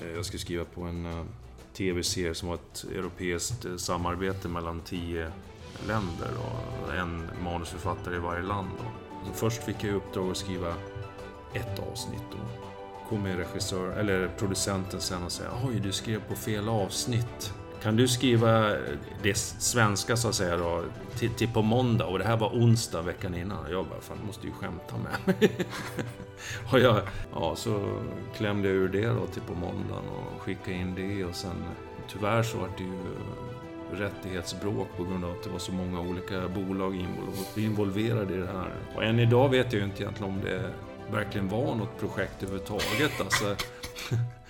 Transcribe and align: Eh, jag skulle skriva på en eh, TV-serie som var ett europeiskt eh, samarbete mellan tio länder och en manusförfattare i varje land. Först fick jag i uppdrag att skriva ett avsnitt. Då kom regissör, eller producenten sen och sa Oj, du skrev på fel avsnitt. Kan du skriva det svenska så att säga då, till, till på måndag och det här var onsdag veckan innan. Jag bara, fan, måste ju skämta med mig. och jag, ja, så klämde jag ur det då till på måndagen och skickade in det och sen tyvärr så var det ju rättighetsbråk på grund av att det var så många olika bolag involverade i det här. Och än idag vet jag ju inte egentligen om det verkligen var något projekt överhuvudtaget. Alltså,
Eh, 0.00 0.10
jag 0.14 0.24
skulle 0.24 0.40
skriva 0.40 0.64
på 0.64 0.82
en 0.82 1.06
eh, 1.06 1.24
TV-serie 1.76 2.34
som 2.34 2.48
var 2.48 2.54
ett 2.54 2.84
europeiskt 2.84 3.64
eh, 3.64 3.76
samarbete 3.76 4.48
mellan 4.48 4.80
tio 4.80 5.32
länder 5.86 6.30
och 6.38 6.94
en 6.94 7.30
manusförfattare 7.44 8.16
i 8.16 8.18
varje 8.18 8.42
land. 8.42 8.70
Först 9.34 9.62
fick 9.62 9.76
jag 9.84 9.92
i 9.92 9.94
uppdrag 9.94 10.30
att 10.30 10.36
skriva 10.36 10.74
ett 11.54 11.78
avsnitt. 11.78 12.22
Då 12.32 12.38
kom 13.08 13.26
regissör, 13.26 13.90
eller 13.90 14.28
producenten 14.38 15.00
sen 15.00 15.22
och 15.22 15.32
sa 15.32 15.42
Oj, 15.64 15.80
du 15.80 15.92
skrev 15.92 16.20
på 16.28 16.34
fel 16.34 16.68
avsnitt. 16.68 17.54
Kan 17.84 17.96
du 17.96 18.08
skriva 18.08 18.76
det 19.22 19.34
svenska 19.36 20.16
så 20.16 20.28
att 20.28 20.34
säga 20.34 20.56
då, 20.56 20.84
till, 21.18 21.30
till 21.30 21.48
på 21.48 21.62
måndag 21.62 22.06
och 22.06 22.18
det 22.18 22.24
här 22.24 22.36
var 22.36 22.48
onsdag 22.48 23.02
veckan 23.02 23.34
innan. 23.34 23.70
Jag 23.70 23.86
bara, 23.86 24.00
fan, 24.00 24.18
måste 24.26 24.46
ju 24.46 24.52
skämta 24.52 24.94
med 24.96 25.36
mig. 25.40 25.50
och 26.72 26.78
jag, 26.78 27.00
ja, 27.32 27.56
så 27.56 28.00
klämde 28.36 28.68
jag 28.68 28.76
ur 28.76 28.88
det 28.88 29.06
då 29.06 29.26
till 29.26 29.42
på 29.42 29.54
måndagen 29.54 30.04
och 30.08 30.42
skickade 30.42 30.76
in 30.76 30.94
det 30.94 31.24
och 31.24 31.34
sen 31.34 31.64
tyvärr 32.08 32.42
så 32.42 32.58
var 32.58 32.68
det 32.78 32.84
ju 32.84 33.00
rättighetsbråk 33.92 34.88
på 34.96 35.04
grund 35.04 35.24
av 35.24 35.30
att 35.30 35.42
det 35.42 35.50
var 35.50 35.58
så 35.58 35.72
många 35.72 36.00
olika 36.00 36.48
bolag 36.48 37.06
involverade 37.56 38.34
i 38.34 38.38
det 38.38 38.46
här. 38.46 38.74
Och 38.96 39.04
än 39.04 39.18
idag 39.18 39.48
vet 39.48 39.72
jag 39.72 39.80
ju 39.80 39.84
inte 39.84 40.02
egentligen 40.02 40.32
om 40.32 40.40
det 40.40 40.70
verkligen 41.12 41.48
var 41.48 41.74
något 41.74 42.00
projekt 42.00 42.42
överhuvudtaget. 42.42 43.20
Alltså, 43.20 43.56